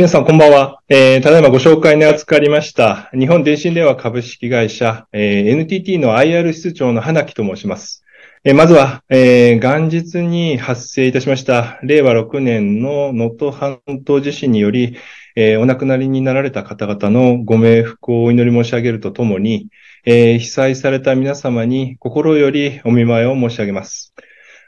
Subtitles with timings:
[0.00, 0.80] 皆さんこんばんは。
[0.88, 8.02] えー、ただいまご紹介に預かりました、日本電信電話株式会社、えー、NTT の IR 室長の花木と申します。
[8.42, 14.96] えー、まずは、えー、元日に発生いたしました、令和6年の能登半島地震により、
[15.36, 19.68] えー、お亡くなりになられた方々のご冥福をお祈り申し上げるとともに、
[20.06, 24.14] えー、被災された皆様に心よりお見舞いを申し上げます。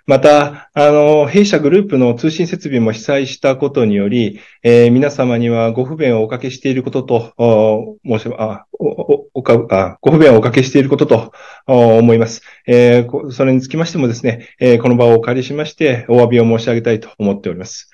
[0.07, 11.33] また、あの、弊社グループの通信設備も被災したことにより、えー、皆様にはご不便をおかけしていることと、申し、あ、お、おか、あ、ご不便をおかけしていることと
[11.67, 12.43] 思います。
[12.67, 17.89] えー、それにつきましてもですね、えー、この場をお借りしまして、お詫びを申し上げたいと思っております。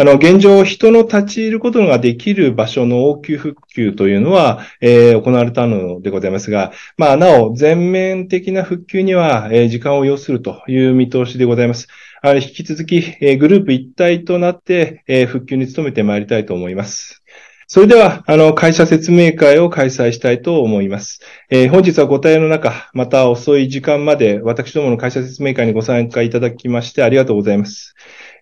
[0.00, 11.86] あの、現状、人の立ち入ることができる場所の応急復旧というのは、えー、行われたのでございますが、まあ、なお、全面的な復旧には、えー、時間を要するという見通しでございます。
[12.22, 17.22] あ引き続き、えー、グループ一体となって、えー、復旧に努めてまいりたいと思います。
[17.66, 21.20] それでは、あの、会社説明会を開催したいと思います。
[21.50, 27.94] えー、本日はご対応の中、また遅い時間まで、私どもの会社説明会にご参加いただきましてありがとうございます。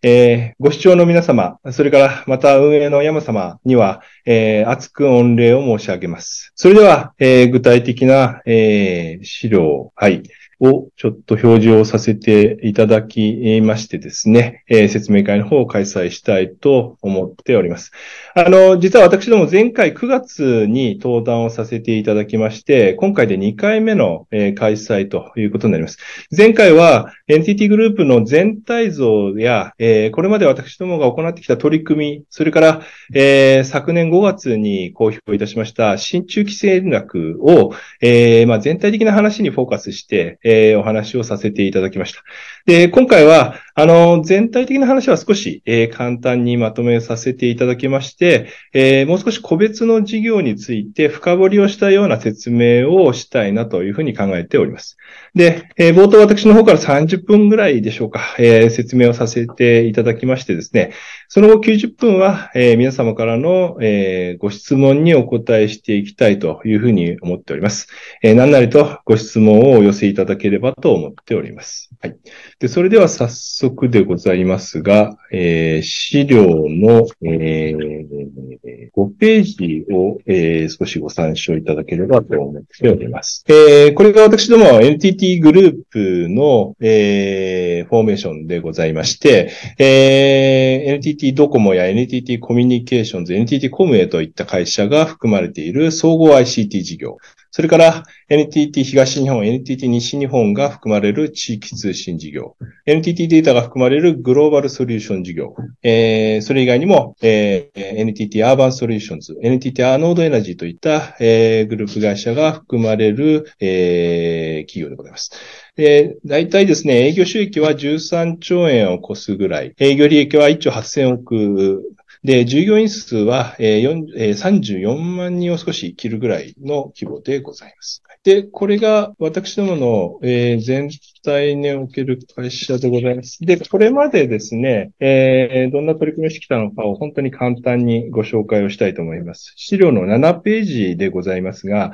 [0.03, 6.53] えー、ご視聴の皆様、それからまた運営の山様には、えー、厚く御礼を申し上げます。
[6.55, 10.23] それでは、えー、具体的な、えー、資料、はい。
[10.61, 17.93] をちょっと表示をさせていただきましてですね、えー、説明会の方を開催したいと思っております。
[18.35, 25.99] あの、実は私ども前回9月に登壇をさせていただきまして、今回で2回目の、えー、開催ということになります。
[26.37, 32.83] 前回は NTT グループの全体像や、えー、これまで私どもが行ってきた取り組み、それから、
[33.15, 42.25] えー、昨年5月に公表いたしました新中期戦略を、えーまあ、全体的な話にフォーカスして、えー、お話をさせていただきました。
[42.65, 54.97] で、今回は、あの、全体的な話は少し、えー、簡単にまとめさせていただきまして、えー、もう少し個別の事業について深掘りをしたような説明をしたいなというふうに考えております。
[55.37, 60.93] で、えー、冒頭私の方から30分ぐらいでしょうか、え、説明をさせていただきましてですね、
[61.29, 67.87] その後90分は、え、皆様からの、え、ご質問にお答えしていきたいというふうに思っております。
[68.25, 71.91] え、何なりとご質問をお寄せいただければと思っております。
[72.01, 72.17] はい。
[72.59, 83.45] で、それでは早速でございますが、えー、資料の、えー、5ページを、えー、少しご参照いただければと思っております。
[83.49, 97.19] えー、これが私ども NTT グループの、えー、フォーメーションでございまして、えー、NTT ドコモや NTT コミュニケーションズ、NTT コムエといった会社が含まれている総合 ICT 事業、
[97.51, 102.57] それから NTT 東日本、NTT 西日本が含まれる地域通信事業、
[102.89, 115.33] NTT データが含まれるグローバルソリューション事業、えー、それ以外にも、えー、NTT アーバンソリューションズ、NTT アーノードエナジーといった、えー、グループ会社が含まれる、えー、企業でございます。
[115.77, 121.95] で、大体ですね、営業収益は13兆円を超すぐらい、営業利益は1兆8000億
[122.25, 128.03] で、従業員数は、えー、34万人を少し切るぐらいの規模でございます。
[128.29, 130.91] で、これが私どもの、えー、全
[131.25, 133.39] 体における会社でございます。
[133.41, 139.55] で、これまでですね、えー、どんな取り組みをしてきたのかを本当に簡単にご紹介をしたいと思います。
[139.57, 141.93] 資料の7ページでございますが、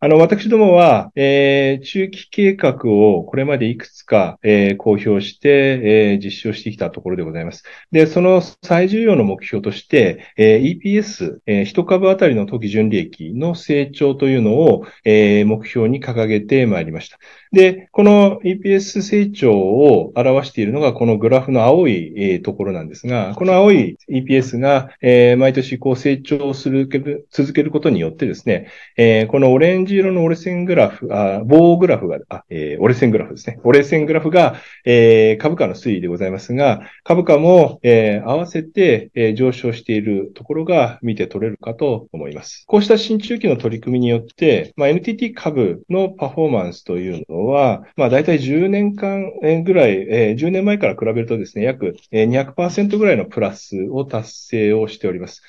[0.00, 5.48] あの、私どもは、えー、中期計画をこれまでいくつか、えー、公表して、
[6.12, 7.64] えー、実施をしてきたところでございます。
[7.90, 17.18] で、その最重要の目標として、えー、EPS、えー、一株あたりの当期純利益の成長というのを、えー、目標に掲げてまいりました。
[17.50, 26.88] で、この EPS 成長を表しているのがこのグラフの青い、えー、ところなんですが、この青い EPS が、えー、毎年こう成長する、
[27.32, 33.58] 続けることによってですね、えー、このオレンジ色の折れ線グラフ、あ棒グラフが、あ、えー、折れ線グラフですね。
[33.64, 42.64] 折れ線グラフが、えー、株価の推移でございますが、株価も、えー、合わせて、えー、上昇しているところが見て取れるかと思います。
[42.66, 49.32] こうした新中期の取り組みによって、まあ、NTT 株のパフォーマンスというのは、まあ、大体10年間
[49.64, 55.42] ぐらい、えー、10年前から比べるとですね、約200%ぐらいのプラスを達成をしております。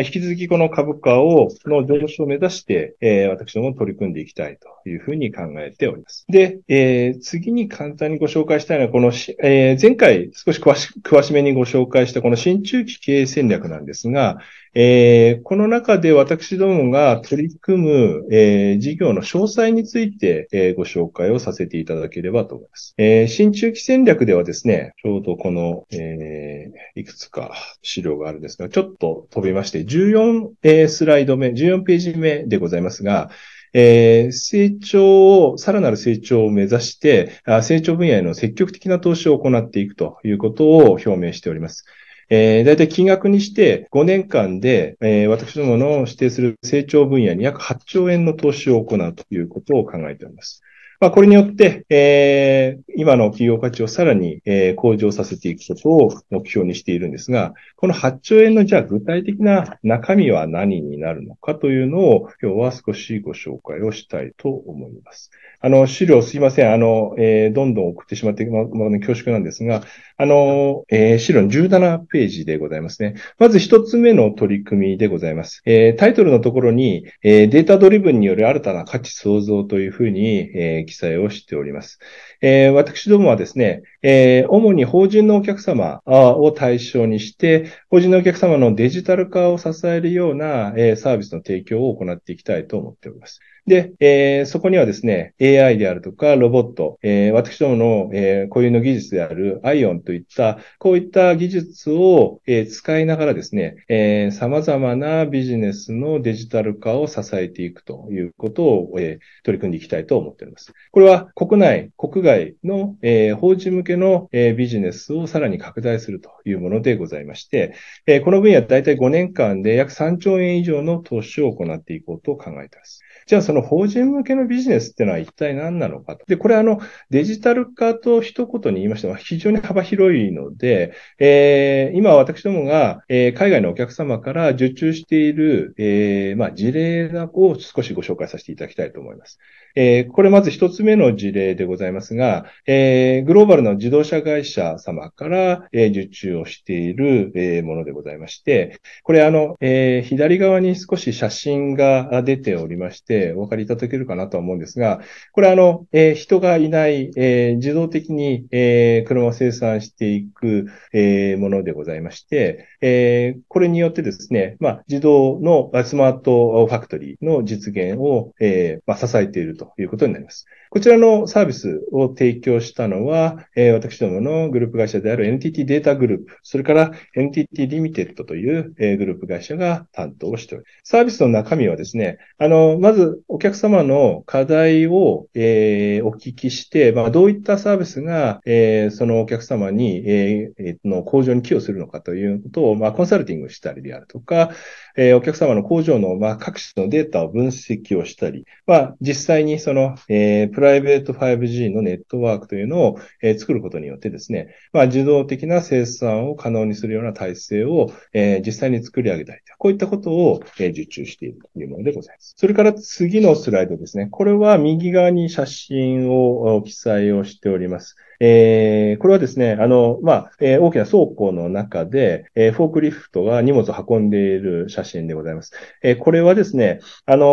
[0.00, 6.24] 引き続きこの株価を、の上昇を目指して、えー、私ども取り組んでいきたいというふうに考えております。
[6.28, 9.08] で、えー、次に簡単にご紹介したいのは、この
[9.42, 14.38] えー、前回少し詳し詳しめにご紹介したこの新中期経営戦略なんですが、
[14.74, 22.94] えー、この中で私どもが取り組む、えー、事業の詳細について、えー、ご紹介をさせていただければと思います。
[22.96, 27.52] え、新中期戦略ではですね、ちょうどこの、え、いくつか
[27.82, 33.30] 資料があるんですが、ちょっと飛びまして14スライド目、14ページ目でございますが、
[33.74, 41.84] えー、成長を、さらなる成長を目指して、成長分野への積極的な投資を行っていくということを表明しております。
[42.30, 50.62] えー、だいたい金額にして5年間で、えー、私どもの指定する成長分野に約8兆円の投資を行うということを考えております。
[51.02, 65.32] まあ、これによって、えー、今の企業価値をさらに、えー、向上させていくことを目標にしているんですが、この8兆円のじゃあ具体的な中身は何になるのかというのを今日は少しご紹介をしたいと思います。
[65.64, 66.72] あの、資料すいません。
[66.72, 69.82] あの、えー、どんどん送ってしまって、ま、まね、恐縮なんですが、
[70.16, 73.14] あの、えー、資料の17ページでございますね。
[73.38, 75.62] まず一つ目の取り組みでございます。
[75.64, 81.98] えー、タイトルのところに、えー、データドリブンによる新たな価値創造というふうに、えー、記載をしております。
[82.40, 93.40] えー、私どもはですね、えー、主に法人のお客様を対象にして、法人のお客様のデジタル化を支えるような、えー、サービスの提供を行っていきたいと思っております。
[93.66, 110.72] で、えー、そこにはですね、AI であるとかロボット、えー、私どもの、えー、固有の技術である ION といった、こういった技術を、えー、使いながらですね、えー、様々なビジネスのデジタル化を支えていくということを、えー、取り組んでいきたいと思っております。
[110.90, 117.74] これは国内、国外の、えー、法人向けの、えー、ビジネスをさらに拡大するというものでございまして、
[118.06, 123.02] えー、この分野は大体5年間で約3兆円以上の投資を行っていこうと考えています。
[123.26, 126.16] じゃあその法人向けのビジネスっていうのは一体何なのか。
[126.26, 139.38] で、これあの、デジタル化と一言に言いましては非常に幅広いので、えー、今私どもが、えー、海外のお客様から受注している、えー、まあ、事例を少しご紹介させていただきたいと思います。
[139.74, 155.00] えー、これまず一つ目の事例でございますが、えー、グローバルの自動車会社様から、えー、受注をしている、えー、ものでございまして、これあの、えー、左側に少し写真が出ておりまして、お分かりいただけるかなと思うんですが、
[155.32, 169.61] これあの、えー、人がいない、えー、自動的に、えー、車を生産していく、えー、ものでございまして、えー、これによってですね、まあ、自動のスマートファクトリーの実現を、えーまあ、支えていると。
[169.66, 170.46] ということになります。
[170.72, 180.90] こちらのサービスを提供したのは、えー、私どものグループ会社である NTT データグループ、それから NTT リミテッドという、えー、グループ会社が担当しております。
[180.90, 194.52] サービスの中身はですね、あの、まずお客様の課題を、えー、お聞きして、まあ、どういったサービスが、えー、そのお客様に、えー、の向上に寄与するのかということを、まあ、コンサルティングしたりであるとか、
[194.96, 212.34] えー、お客様の工場の、まあ、各種のデータを分析をしたり、まあ、実際にその、えー、ライベート 5G のネットワークというのを、え、作ることによってですね、まあ、自動的な生産を可能にするような体制を、え、実際に作り上げたりこういったことを、え、受注しているというものでございます。
[212.36, 214.08] それから次のスライドですね。
[214.10, 217.94] これは右側に写真を記載をしております。
[218.24, 225.52] えー、これはですね、あの、まあ、えー、大きな倉庫の中で、えー、フォークリフトが荷物を運んでいる写真でございます。
[225.82, 227.26] えー、これはですね、あのー、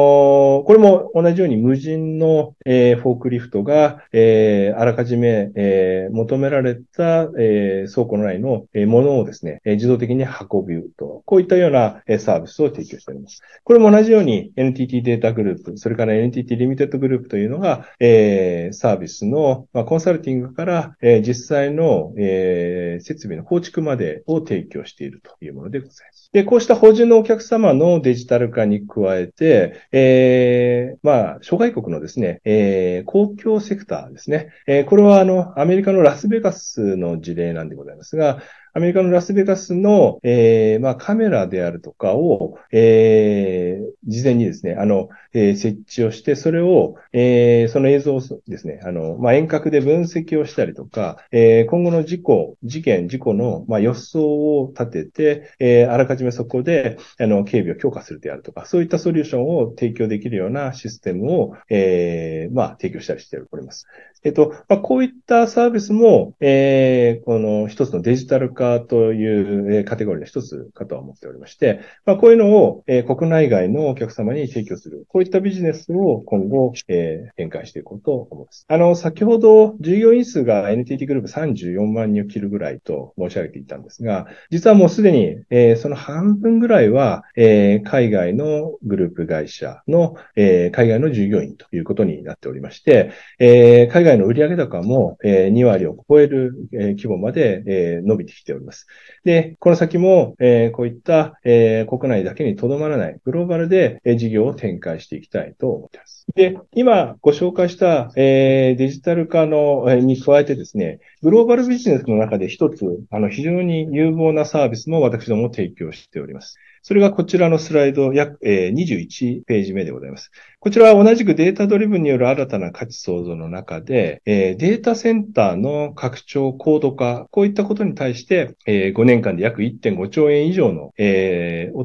[0.63, 13.43] これも同じように無人の、えー、フォークリフトが、えー、あらかじめ、えー、求められた、えー、倉庫の内の、えー、ものをですね、えー、自動的に運ぶと、こういったような、えー、サービスを提供しております。
[13.63, 26.29] これも同じように NTT データグループ、それから NTT リミテッドグループというのが、えー、サービスの、まあ、コンサルティングから、えー、実際の、えー、設備の構築までを提供しているというものでございます。
[26.31, 34.49] で、こうした法人のお客様のデジタル化に加えて、えー、まあ、諸外国のですね、えー、公共セクターですね。
[34.67, 38.41] えー、これはあの、アメリカのラスベガスの事例なんでございますが、
[38.79, 54.23] アメリカのラスベガスの、えー、まあ、カメラであるとかを、えー、事前にですね、あの、えー、設置をして、それを、えー、その映像をですね、あの、まあ、遠隔で分析をしたりとか、えー、今後の事故、事件、事故の、まあ、予想
[54.61, 63.87] を立てて、えー、あらかじめそこで、あの、警備を強化するであるとか、そういったソリューションを提供できるようなシステムを、えー、まあ、提供したりしております。
[64.23, 75.05] えっと、まあ、こういったサービスも、えー、この一つのデジタル化というカテゴリーの一つかとは思っておりまして、まあ、こういうのを、えー、国内外のお客様に提供する。
[75.07, 78.65] こういったビジネスを今後、えー、展開していこうと思います。
[78.67, 98.87] あの、先ほど従業員数が NTT グループ34万人を切るぐらいと申し上げていたんですが、実はもうすでに、えー、その半分ぐらいは、えー、海外のグループ会社の、えー、海外の従業員ということになっておりまして、えー、海外外の売上高も、えー、2割を超える、えー、規模まで、えー、伸びてきております。
[99.23, 106.25] で、この先も、えー、こういった、えー、国内だけにとどまらないグローバルで、えー、事業を展開していきたいと思っています。
[106.35, 116.57] で、今ご紹介した、えー、デジタル化の、えー、に加えてですね、グローバルビジネスの中で一つ、あの、非常に有望なサービスも私ども提供しております。
[116.81, 120.31] それがこちらのスライド約、えー、21ページ目でございます。
[120.61, 130.93] こちらは同じくデータドリブンによる新たな価値創造の中で、データセンターの拡張、高度化、こういったことに対して、えー、5年間で約1.5兆円以上の、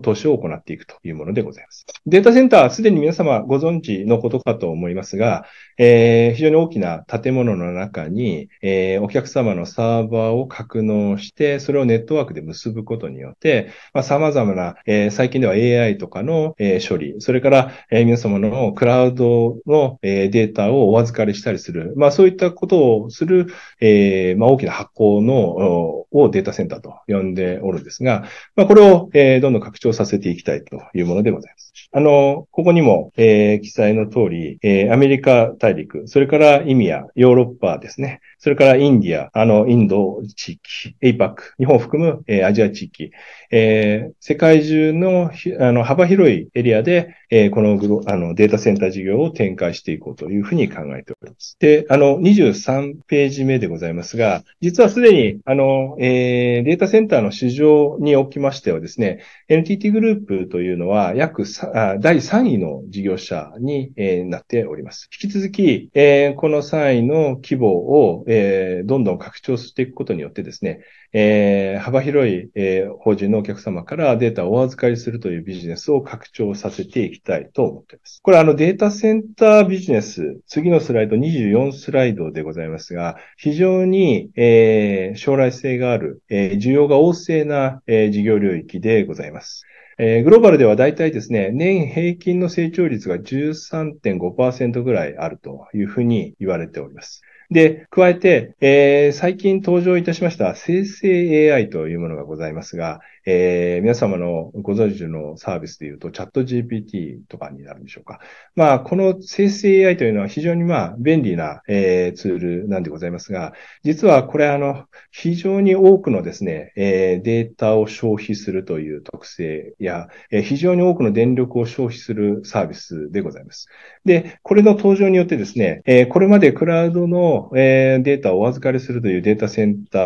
[0.02, 1.86] 投資を行っていくというものでございます。
[2.06, 5.46] データセンター、すでに皆様ご存知のことかと思いますが、
[5.78, 21.94] えー、非常に大きな建物の中に、えー、お客様のサーバーを格納して、それをネットワークで結ぶことによって、まあ、様々な、えー、最近では AI とかの、え、処理、それから、え、皆様のクラウドのえデータをお預かりしたりする。
[21.96, 23.46] まあそういったことをする、
[23.80, 28.24] え、まあ大きな発行の、をデータセンターと呼んでおるんですが、
[28.56, 31.64] まあこれを、えー、どんどん拡張させていきたいというものでございます。
[31.92, 38.20] あの、ここにも、えー、記載の通り、えー、アメリカ大陸、それからイミア、ヨーロッパですね。
[38.38, 43.10] それからインディア、あの、インド地域、エイパック、日本を含む、えー、アジア地域、
[43.50, 45.30] えー、世界中の
[45.60, 51.56] あの幅広いエリアで、えー、このグロあのデータセンター事業を展開していこうというふうに考えております。
[51.58, 65.08] で、あの、23ページ目でございますが、実はすでに、あの、えー、データセンターの市場におきましてはですね、NTT グループというのは約あ第3位の事業者に、えー、なっております。
[65.10, 70.80] 引き続き、えー、この3位の規模を、えー、どんどん拡張していくことによってですね、
[71.16, 78.20] えー、幅広い、えー、法人のお客様からデータをお預かりするというビジネスを拡張させていきたいと思っています。
[78.20, 89.64] これあのデータセンタービジネス、次のスライド24スライドでございますが、非常に、えー、将来性がある、え、需要が旺盛な、え、事業領域でございます。
[89.98, 97.22] えー、グローバルでは大体ですね、年平均の成長率が13.5%ぐらいあるというふうに言われております。
[97.50, 108.20] で、加えて、えー、最近登場いたしました生成 AI というものがございますが、えー、皆様のご存知のサービスで言うと、チャット GPT とかになるんでしょうか。
[108.54, 123.68] まあ、この生成 AI というのは非常にまあ、便利な、えー、ツールなんでございますが、実はこれあの、非常に多くのですね、えー、データを消費するという特性や、えー、非常に多くの電力を消費するサービスでございます。
[124.04, 129.98] で、これの登場によってですね、えー、これまでクラウドの、えー、データをお預かりするというデータセンタ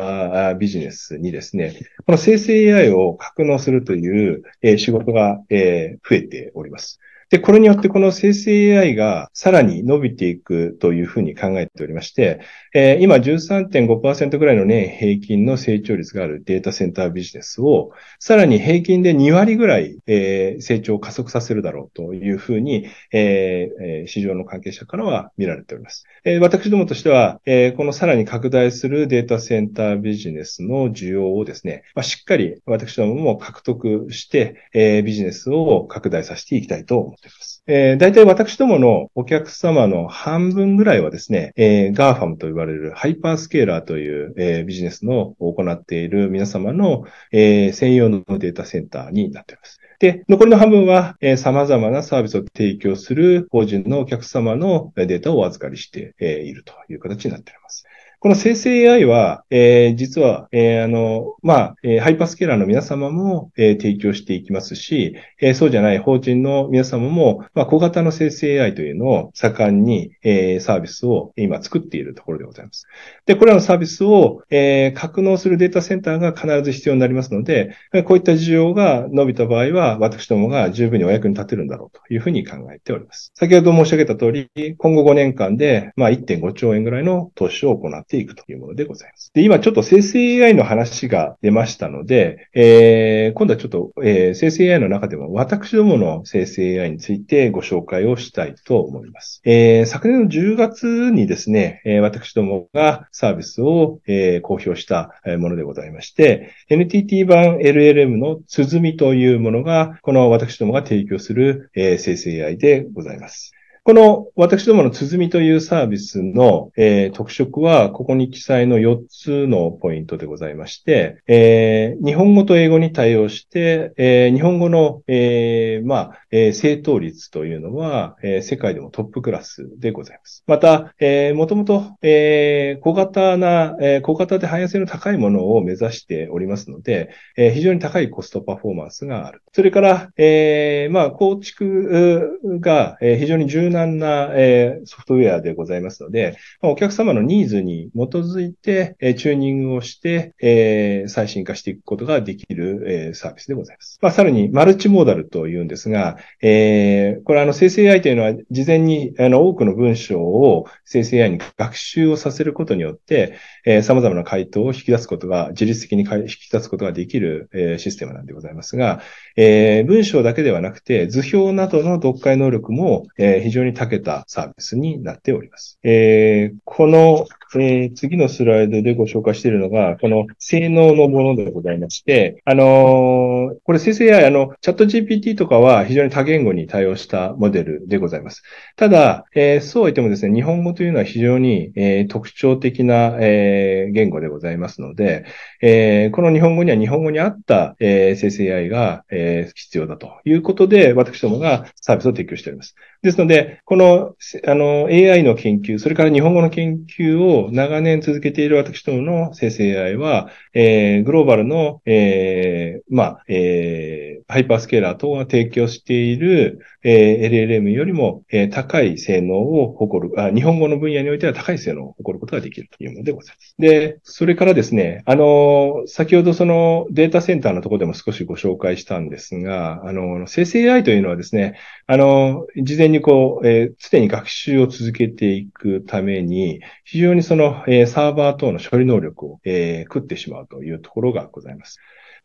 [0.53, 1.75] ービジネスにですね、
[2.07, 7.01] この生成 AI を格納するという、えー、仕事が、えー、増えております。
[7.31, 12.41] で、これによってこの生成 AI がさらに伸びていくというふうに考えておりまして、
[12.75, 26.07] えー、今13.5%ぐらいの年平均の成長率があるデータセンタービジネスを、さらに平均で2割ぐらい、えー、成長を加速させるだろうというふうに、えー、市場の関係者からは見られております。
[26.25, 37.63] えー、私どもとしては、えー、このさらに拡大するデータセンタービジネスの需要をですね、まあ、しっかり私どもも獲得して、えー、ビジネスを拡大させていきたいと思いますっています。
[37.67, 49.79] えー、大体私どものお客様の半分ぐらいはですね、えー、GAFAM と言われるハイパースケーラーという、えー、ビジネスの行っている皆様の、えー、専用のデータセンターになっています。
[49.99, 57.85] で、残りの半分は、えー、様々なサービスを提供する法人のお客様のデータをお預かりして、えー、いるという形になっております。
[58.21, 72.89] この生成 AI は、えー、実は、えー、あの、まあ、えー、ハイパスケーラーの皆様も、えー、提供していきますし、えー、そうじゃない法人の皆様も、まあ、小型の生成 AI というのを盛んに、えー、サービスを今作っているところでございます。
[73.25, 83.31] で、これらのサービスを、えー、格納するデータセンターが必ず必要になりますので、こういった需要が伸びた場合は、私どもが十分にお役に立てるんだろうというふうに考えております。
[83.37, 89.31] 先ほど申し上げた通り、今後5年間で、まあ、1.5兆円ぐらいの投資を行っていくというものでございます。
[89.35, 99.41] で、今ちょっと生成 AI の話が出ましたので、えー、今度はちょっと、えー、生成 AI の中でも私どもの生成 AI についてご紹介をしたいと思います。
[99.45, 113.53] えー、昨年の10月にですね、え、私どもがサービスを、えー、公表したものでございまして、NTT 版 LLM の鼓というものが、この私どもが提供する、えー、生成 AI でございます。
[113.89, 130.45] この私どもの鼓というサービスの、えー、特色は、ここに記載の4つのポイントでございまして、えー、日本語と英語に対応して、えー、日本語の、えー、まあ、えー、正答率というのは、えー、世界でもトップクラスでございます。
[130.47, 139.41] また、えー、もともと、えー、小型な、えー、小型で汎用性の高いものを目指しておりますので、えー、非常に高いコストパフォーマンスがある。
[139.55, 153.99] それから、えー、まあ、構築が、えー、非常に柔軟難な、えー、ソフトウェアでございますので、お客様のニーズに基づいて、えー、チューニングをして、えー、最新化していくことができる、えー、サービスでございます。
[154.03, 169.01] まあ、さらに、マルチモーダルというんですが、えー、これあの、生成 AI というのは、事前にあの多くの文章を生成 AI に学習をさせることによって、えー、様々な回答を引き出すことが、自律的に引き出すことができる、えー、システムなんでございますが、
[169.37, 175.79] えー、文章だけではなくて、図表などの読解能力も、えー、非常にに長けたサービスになっております。
[175.83, 188.43] えー、この、えー、次のスライドでご紹介しているのが、この性能のものでございまして、あのー、これ生成 AI、あの、チャット GPT とかは非常に多言語に対応したモデルでございます。
[188.77, 195.25] ただ、えー、そうは言ってもですね、日本語というのは非常に、えー、特徴的な、えー、言語でございますので、
[195.63, 202.75] えー、この日本語には日本語に合った、えー、生成 AI が、えー、必要だということで、私どもがサービスを提供しております。
[203.03, 204.15] ですので、この、
[204.47, 223.55] あの、AI の研究、それから日本語の研究を長年続けている私どもの生成 AI は、えー、グローバルの、えー、まあ、えー、ハイパースケーラー等が提供している、えー、LLM よりも、え、高い性能を誇るあ、日本語の分野においては高い性能を誇ることができるというものでございます。
[223.59, 241.79] で、それからですね、あの、先ほどそのデータセンターのところでも少しご紹介したんですが、あの、生成 AI というのはですね、あの、事前にこう、えー、常に学習を続けていくために、非常にその、えー、サーバー等の処理能力を、えー、食ってしまうというところがございます。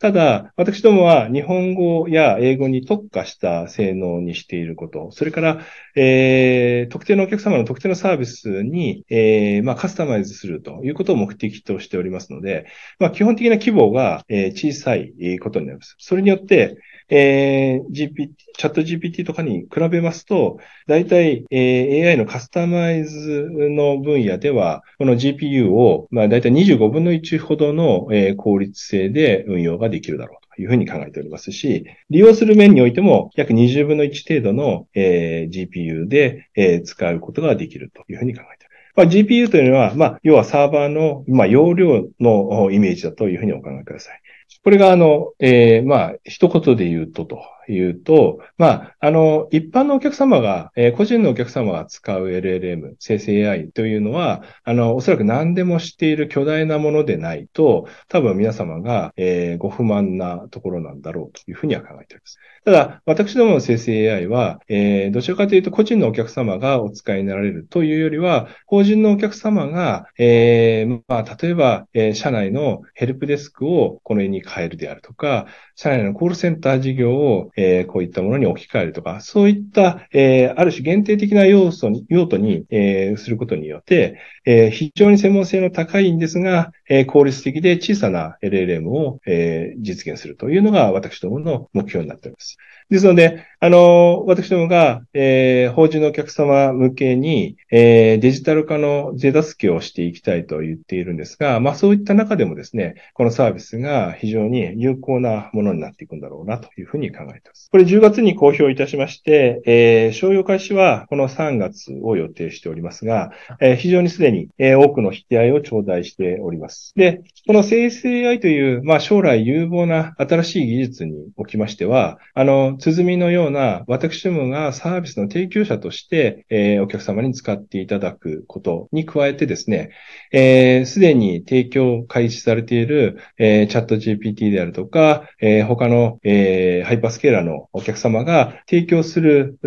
[0.04, 5.62] ただ、私どもは日本語や英語に特化した性能にしていること、それから、
[5.96, 12.66] えー、特定のお客様の特定のサービスに、えー、まあ、カスタマイズするということを目的としておりますので、
[13.00, 15.96] まあ、基本的な規模が、えー、小さいことになります。
[16.00, 16.76] それによって、
[17.16, 38.74] えー、GPT、チャット GPT とかに比べますと、大体、えー、AI のカスタマイズの分野では、この GPU を、まあ、大体25分の1ほどの、えー、効率性で運用ができるだろうというふうに考えておりますし、利用する面においても約20分の1程度の、えー、GPU で、えー、使うことができるというふうに考えております。
[38.96, 44.23] まあ、GPU というのは、まあ、要はサーバーの、まあ、容量のイメージだというふうにお考えください。
[44.64, 47.42] これが、あの、えー、まあ、一言で言うとと。
[47.68, 62.38] 言うと、まあ、あの、一般のお客様が、えー、個人のお客様が使う LLM、生成 AI というのは、あの、おそらく何でも知っている巨大なものでないと、多分皆様が、えー、ご不満なところなんだろうというふうには考えております。
[62.66, 92.58] ただ、私どもの生成 AI は、えー、どちらかというと個人のお客様がお使いになられるというよりは、法人のお客様が、えー、まあ、例えば、えー、社内のヘルプデスクをこの絵に変えるであるとか、社内のコールセンター事業を、えー、こういったものに置き換えるとか、そういった、えー、ある種限定的な要素に、用途に、えー、することによって、えー、非常に専門性の高いんですが、えー、効率的で小さな LLM を、えー、実現するというのが私どもの目標になっております。
[92.94, 107.70] ですので、あの、私どもが、えー、法人のお客様向けに、えー、デジタル化の手助けをしていきたいと言っているんですが、まあそういった中でもですね、このサービスが非常に有効なものになっていくんだろうなというふうに考えています。
[107.72, 116.94] これ10月に公表いたしまして、えー、商用開始はこの3月を予定しておりますが、えー、非常にすでに、えー、多くの引き合いを頂戴しております。
[116.96, 129.92] で、この生成 AI という、まあ将来有望な新しい技術におきましては、あの、鼓のような私どもがサービスの提供者として、えー、お客様に使っていただくことに加えてですね、
[130.32, 139.58] す、えー、で、に提供開始されている、えー、チャット GPT であるとか、えー、他の、えー、ハイパースケーラーのお客様が提供する、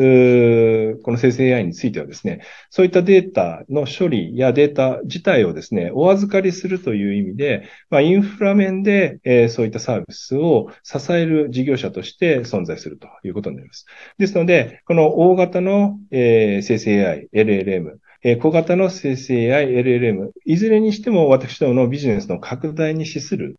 [1.04, 13.86] この生成 AI についてはですね、そういったデータの処理やデータ自体をですね、お預かりするという意味で、まあ、インフラ面で、えー、そういったサービスを支える事業者として存在するということになります。
[14.18, 23.56] ですので、この大型の、えー、生成 AI、LLM、え、小型の生成 AI、LLM、いずれにしても私どものビジネスの拡大に資する、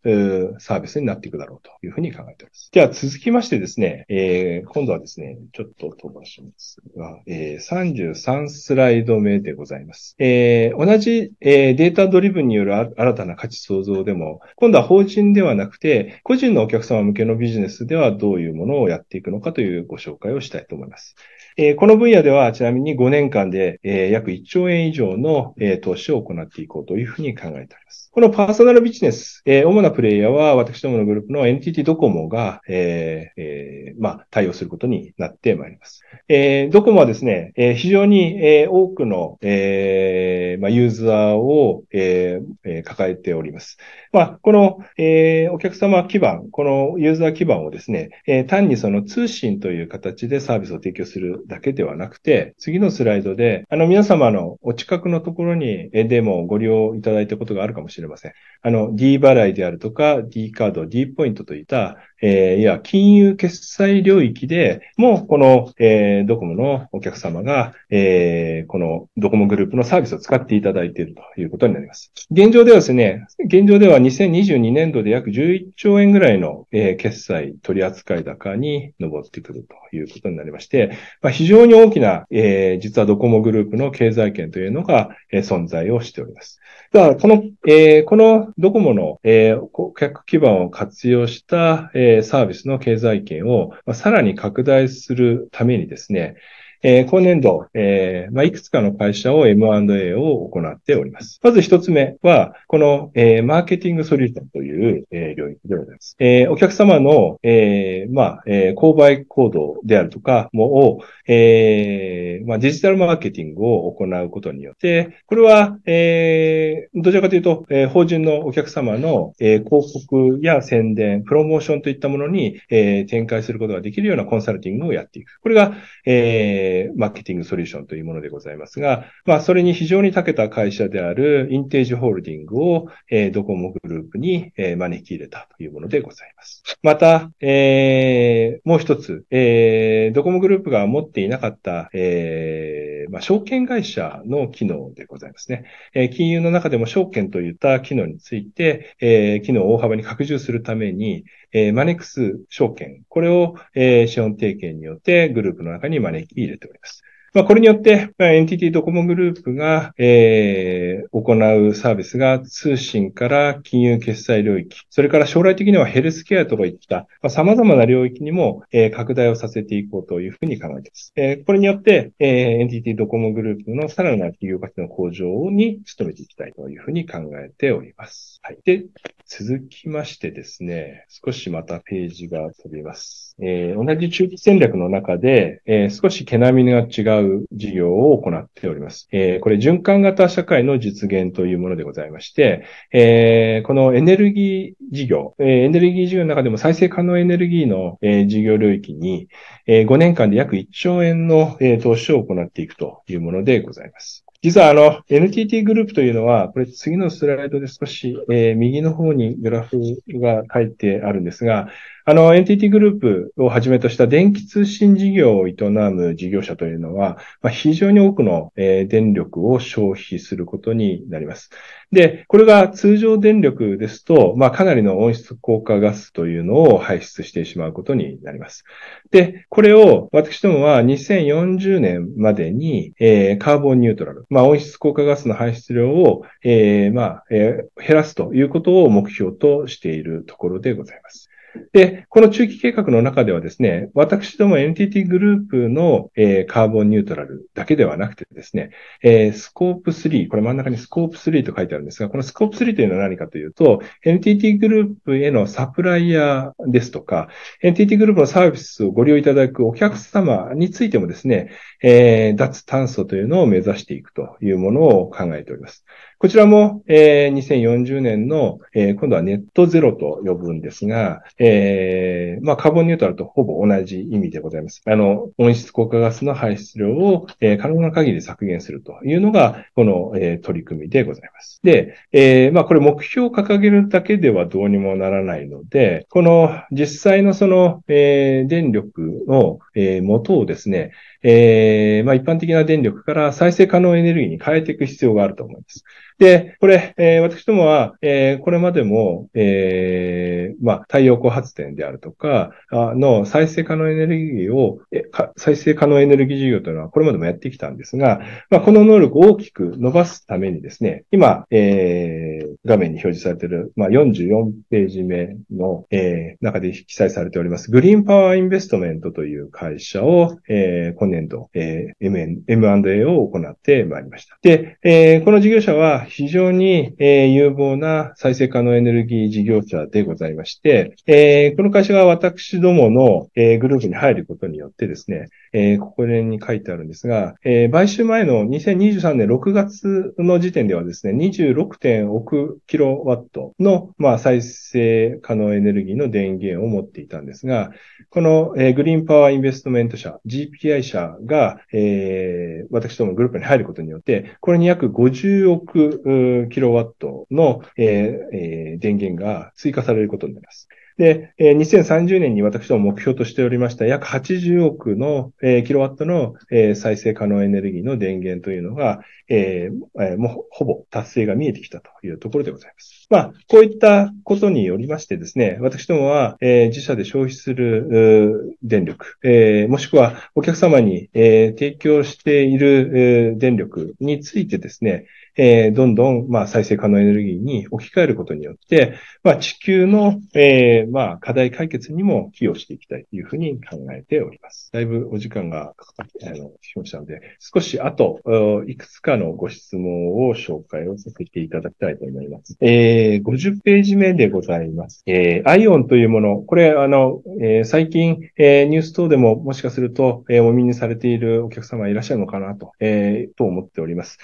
[0.59, 2.69] サービスになっていくだろうというふうに考えております。
[2.71, 10.15] では続きましてですね、えー、今度はですね、ちょっと飛ばしますが、えー、33スライド目でございます。
[10.19, 21.15] えー、同じ、え、データドリブンによる新たな価値創造でも、今度は法人ではなくて、個人のお客様向けのビジネスではどういうものをやっていくのかというご紹介をしたいと思います。
[21.59, 28.06] えー、この分野では、ちなみに5年間で、えー、約1兆円以上の、えー、投資を行っていこうというふうに考えております。
[28.17, 36.01] このパーソナルビジネス、えー、主なプレイヤーは私どものグループの NTT ドコモが、えーえー、まあ、対応することになってまいります。
[36.27, 43.77] えー、ドコモはですね、えー、非常に、えー、多くの、えーまあ、ユーザーを、えー、抱えております。
[44.11, 58.06] まあ、この、えー、お客様基盤、このユーザー基盤をですね、えー、単にその通信という形でサービスを提供するだけではなくて、次のスライドで、あの、皆様のお近くのところに、え、でもご利用いただいたことがあるかもしれません。
[58.07, 58.33] れません。
[58.61, 72.11] あの、D 払いであるとか、D カード、D ポイントといった、えー、いや、金融決済領域でも、この、えー、ドコモのお客様が、えー、このドコモグループのサービスを使っていただいているということになります。
[72.31, 86.59] 現状ではですね、現状では2022年度で約11兆円ぐらいの、えー、決済取扱高に上ってくるということになりまして、まあ、非常に大きな、えー、実はドコモグループの経済圏というのが、えー、存在をしております。
[86.93, 96.35] だから、この、えー、このドコモの、えー、顧客基盤を活用した、えー、サービスの経済圏を、さらに拡大するためにですね、
[96.83, 101.39] えー、今年度、えー、まあ、いくつかの会社を M&A を行っております。
[101.41, 106.15] まず一つ目は、この、えー、マーケティングソリューションという、え、領域でございます。
[106.19, 125.39] え、お客様の、え、まあ、え、購買行動であるとかもを、え、まあ、デジタルマーケティングを行うことによって、これは、え、どちらかというと、え、法人のお客様の、え、広告や宣伝、プロモーションといったものに、え、展開することができるようなコンサルティングをやっていく。
[125.41, 125.73] これが、
[126.05, 136.63] ええー、マーケティングソリューションというものでございますが、まあ、それに非常に長けた会社であるインテージホールディングを、えー、ドコモグループに、えー、招き入れたというものでございます。
[136.83, 145.65] また、えー、もう一つ、えー、ドコモグループが持っていなかった、えー、まあ、証券会社の機能でございますね。
[145.93, 157.03] えー、金融の中でも証券といった機能について、えー、機能を大幅に拡充するために、えー、マネックス証券、これを、えー、資本提携によってグループの中に招き入れております。
[157.37, 161.33] まあ、これによって、まあ、NTT ドコモグループが、えー、行
[161.69, 171.13] うサービスが通信から金融決済領域、それから将来的にはヘルスケアとかいった、まあ、様々な領域にも、えー、拡大をさせていこうというふうに考えています。
[171.15, 172.29] えー、これによって、えー、
[172.61, 178.39] NTT ドコモグループのさらなる企業価値の向上に努めていきたいというふうに考えております。
[178.41, 178.57] はい。
[178.65, 178.85] で、
[179.29, 183.35] 続きましてですね、少しまたページが飛びます。
[183.41, 189.09] えー、同じ中期戦略の中で、えー、少し毛並みが違う事業を行っております。
[189.11, 192.63] えー、これ循環型社会の実現というものでございまして、
[192.93, 199.27] え、このエネルギー事業、え、エネルギー事業の中でも再生可能エネルギーの、え、事業領域に、
[199.65, 204.23] え、5年間で約1兆円の、え、投資を行っていくというものでございます。
[204.41, 211.69] 実はあの、NTT グループというのは、これ次のスライドで少し、えー、右の方にグラフが書いてあるんですが、
[212.09, 221.49] あの、NTT グループをはじめとした電気通信事業を営む事業者というのは、まあ、非常に多くの、えー、電力を消費することになります。
[221.91, 228.63] で、これが通常電力ですと、まあ、かなりの温室効果ガスというのを排出してしまうことになります。
[229.11, 241.29] で、これを私どもは2040年までに、えー、カーボンニュートラル、まあ、温室効果ガスの排出量を、えー、まあ、えー、減らすということを目標としているところでございます。
[241.73, 248.71] で、この中期計画の中ではですね、私ども NTT グループの、えー、カーボンニュートラルだけではなくてですね、
[249.03, 257.29] えー、スコープ3、これ真ん中にスコープ3と書いてあるんですが、このスコープ3というのは何かというと、NTT グループへのサプライヤーですとか、
[257.61, 265.85] NTT グループのサービスをご利用いただくお客様についてもですね、えー、脱炭素というのを目指していくというものを考えております。
[266.19, 274.81] こちらも、えー、2040年の、えー、今度はネットゼロと呼ぶんですが、えー、まあ、カーボンニュートラルとほぼ同じ意味でございます。
[274.87, 281.59] あの、温室効果ガスの排出量を、えー、可能な限り削減するというのが、この、えー、取り組みでございます。
[281.61, 290.93] で、えー、まあ、これ目標を掲げるだけではどうにもならないので、この実際のその、えー、電力の、えー、元をですね、
[291.29, 295.83] えー、まあ一般的な電力から再生可能エネルギーに変えていく必要があると思います。
[296.19, 305.03] で、これ、えー、私どもは、えー、これまでも、えー、まあ、太陽光発電であるとか、あの再生可能エネルギーを、え
[305.35, 324.37] 再生可能エネルギー事業というのはこれまでもやってきたんですが、まあ、この能力を大きく伸ばすためにですね、今、えー、画面に表示されている、まあ、44ページ目の、えー、中で記載されております、グリーンパワーインベストメントという会社を、えー、今年度、えー、M&A を行ってまいりました。
[324.41, 342.07] で、えー、この事業者は、非常に、えー、有望な再生可能エネルギー事業者でございまして、えー、この会社が私どもの、えー、グループに入ることによってですね、えー、ここに書いてあるんですが、えー、買収前の2023年6月の時点ではですね、26.
[342.43, 347.71] 億キロワットの、まあ、再生可能エネルギーの電源を持っていたんですが、
[348.09, 360.67] この、えー、グリーンパワーインベストメント社、GPI 社が、えー、私どもグループに入ることによって、これに約50億キロワットの、えーえー、電源が追加されることになります。
[360.97, 373.07] で、えー、2030年に私ども目標としておりました約80億の、えー、キロワットの、えー、再生可能エネルギーの電源というのが、えー、もうほぼ達成が見えてきたというところでございます。
[373.09, 385.05] まあ、こういったことによりましてですね、私どもは、え、自社で消費する電力、え、もしくはお客様に、え、提供している、え、電力についてですね、
[385.37, 394.69] えー、どんどん、まあ、再生可能エネルギーに置き換えることによって、まあ、地球の、えー、まあ、課題解決にも寄与していきたいというふうに考えております。
[394.73, 398.19] だいぶお時間がかかって、あの、しましたので、少し後、
[398.67, 402.57] いくつかのご質問を紹介をさせていただきたいと思います。
[402.61, 405.03] えー、50ページ目でございます。
[405.05, 414.17] えー、アイオンというもの、これ、あの、えー、最近、えー、ニュース等でももしかすると、えー、お見にされているお客様いらっしゃるのかなと、えー、と思っております。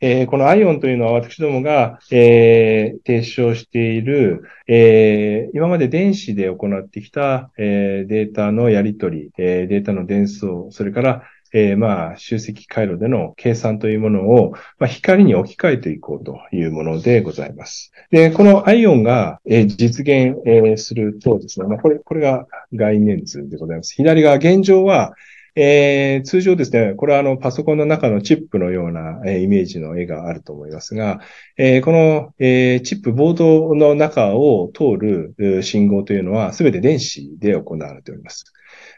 [0.00, 17.92] えー、このイオンというのは私どもが、えー、提唱している、えー、今まで電子で行ってきた、えー、データのやり取り、えー、データの伝送、それから、えー、まあ、集積回路での計算というものを、まあ、光に置き換えていこうというものでございます。
[18.10, 23.94] で、このアイオンが、えー、実現、えー、するとですね、まあ、これ、これが概念図でございます。
[23.94, 25.14] 左側、現状は、
[25.56, 31.20] えー、通常ですね、これはあのパソコンの中のチップのような、えー、イメージの絵があると思いますが、
[31.56, 38.44] えー、この、えー、チップ、ボードの中を通る信号というのは全て電子で行われております。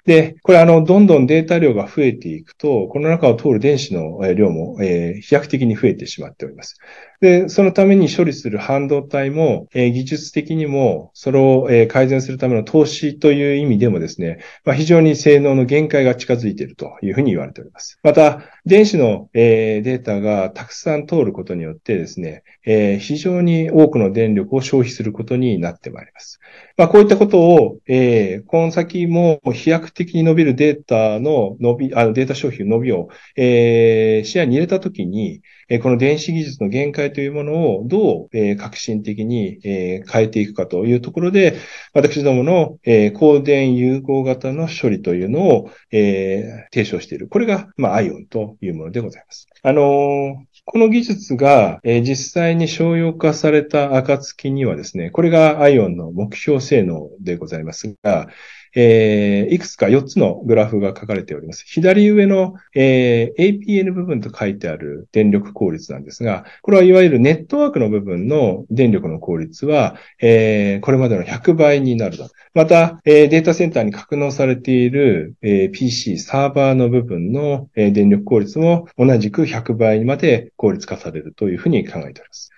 [0.04, 6.76] で、これあの、どんどんデータ量が増えていくと、この中を通る電子の量も、えー、飛躍的に増えてしまっております。
[7.20, 18.00] で、そのために処理する半導体も、えー、技術的にも、それを、えー、改善するための投資という意味でもですね、まあ、非常に性能の限界が近づいているというふうに言われております。
[18.02, 26.38] また、電子の、えー、データがたくさん通ることによってですね、えー、非常に多くの電力を消費することになってまいります。
[26.77, 35.42] まあ、こういったことを、えー、この先も飛躍的に伸びるデータの伸び、あのデータ消費の伸びを、えー、視野に入れたときに、
[35.80, 41.56] この電子技術の限界というものをどう、革新的に、変えていくかというところで、
[41.94, 47.28] 私どもの、光電融合型の処理というのを、提唱している。
[47.28, 49.46] これが、まあ、アイオンというものでございます。
[49.62, 58.29] あのこの技術が、えー、実際に商用化された暁にはですね、これがアイオンの目標性能でございますが、
[58.75, 61.64] えー、いくつか4つのグラフが書かれております。
[61.66, 72.31] 左上の、えー、APN 部分と書いてある電力効率なんですが、これはいわゆるネットワークの部分の電力の効率は、えー、これまでの100倍になると。
[72.55, 82.53] また、えー、データセンターに格納されている、えー、PC、サーバーの部分の、えー、電力効率も同じく100倍にまで効率化されるというふうに考えております。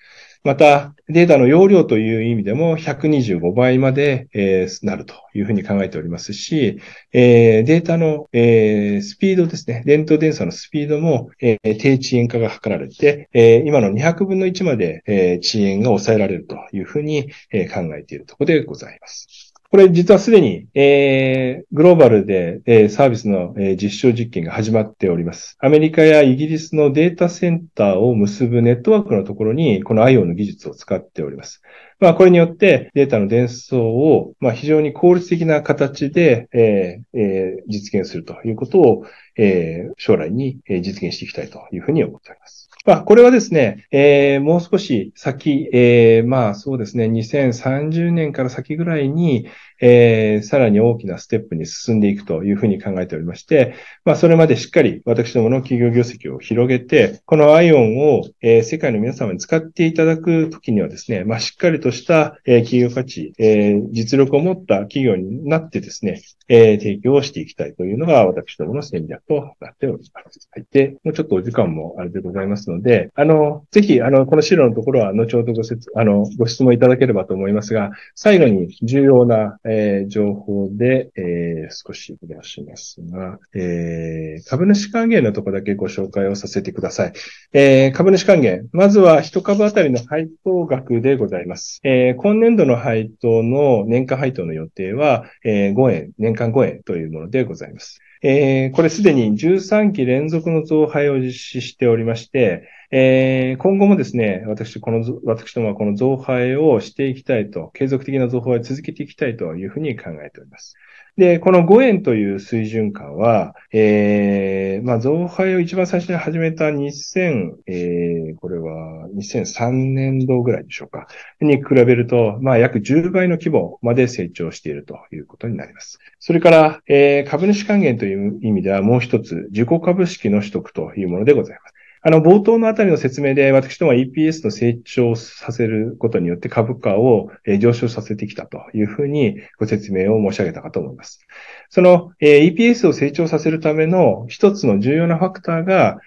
[0.44, 6.82] また、データの容量という意味でも125倍まで、えー、なるというふうに考えておりますし、
[7.14, 19.43] えー、データの、えー、スピードですね、伝統電差のスピードも、え、低遅延化が図られて、え、今の200分の1まで、え、遅延が抑えられるというふうに、え、考えているところでございます。
[19.74, 25.56] これ実はすでに、えー、グローバルで、えー、サービスの、えー、実証実験が始まっております。
[25.58, 31.60] アメリカやイギリスのデータセンターを結ぶネットワークのところに、この IO の技術を使っております。
[31.98, 39.06] まあ、これによってデータの伝送を、まあ、非常に効率的な形で、えーえー、実現するということを、
[39.36, 42.63] えー、将来に実現していきたいというふうに思っております。
[42.84, 49.48] まあ、これはですね、えー、もう少し先、えー、まあそうですね、2030年から先ぐらいに、
[49.80, 70.48] えー、さらに大きなステップに進んでいくというふうに考えておりまして、まあそれまでしっかり私どもの企業業績を広げて、このアイオンを、えー、世界の皆様に使っていただくときにはですね、まあしっかりとした、えー、企業価値、えー、実力を持った企業になってですね、えー、提供をしていきたいというのが私どもの戦略となっております。
[70.50, 70.66] はい。
[70.70, 87.12] で、もうちょっとお時間もあれでございますので、あの、ぜひ、あの、この資料のところは後ほどご説、あの、ご質問いただければと思いますが、最後に重要な、えー、情報で、えー、少し出しますが、えー、株主還元のとこだけご紹介をさせてください。
[87.52, 88.68] え、株主還元。
[88.72, 91.80] まずは1株あたりの配当額でございます。
[91.82, 98.00] え、今年度の配当の年間配当の予定は、え、5円、年間5円というものでございます。
[98.26, 110.74] えー、これすでに13期連続の増配を実施しておりまして、えー、今後もですね、私、この、私どもはこの増配をしていきたいと、継続的な増配を続けていきたいというふうに考えております。
[111.16, 121.06] で、この5円という水準感は、えー、まあ、増配を一番最初に始めた2000、えー、これは2003年度ぐらいでしょうか、
[121.40, 126.00] に比べると、まあ、約10倍の規模まで成長しているということになります。
[126.18, 131.73] それから、えー、株主還元という意味ではもう一つ、自己株式の取得というものでございます。
[132.06, 141.26] あの、冒頭のあたりの説明で、私どもは EPS の成長させることによって株価を上昇させてきたというふうにご説明を申し上げたかと思います。
[141.70, 145.98] その EPS を成長させるための一つの重要なファクターが、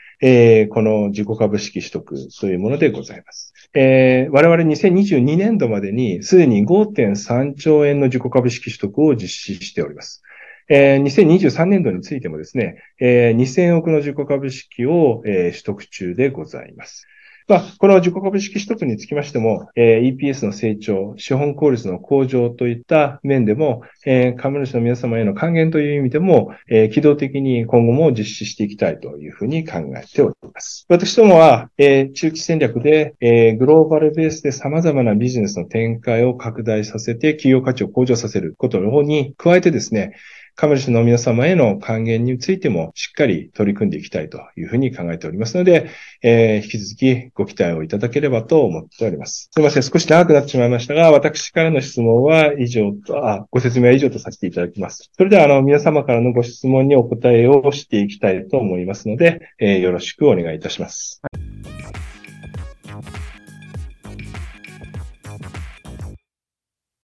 [0.70, 3.56] この自己株式取得というものでございます。
[3.74, 10.22] 我々2022年度までにすでに5.3兆円の自己株式取得を実施しております。
[10.69, 17.08] えー、2023年度についてもですね、えー、2000億の自己株式を、えー、取得中でございます。
[17.47, 30.86] まあ、この自己株式取得につきましても、えー、EPS の成長、資本効率の向上といった面でも、えー、株主の皆様への還元という意味でも、えー、機動的に今後も実施していきたいというふうに考えております。
[30.89, 40.15] 私どもは、えー、中期戦略で、えー、グローバルベースで様々なビジネスの展開を拡大させて企業価値を向上させることの方に加えてですね、
[40.60, 45.91] 株主の皆様への還元についてもしっかり取り組んでいきたいというふうに考えておりますので、
[46.24, 49.50] えー、引き続きご期待をいただければと思っております。
[49.54, 49.84] すいません。
[49.84, 55.12] 少し長くなってしまいましたが、私からの質問は以上と、あ、ご説明は以上とさせていただきます。
[55.15, 61.20] それでは、あの、皆様からのご質問にお答えをしていきたいと思いますので、えー、よろしくお願いいたします。
[61.22, 61.47] はい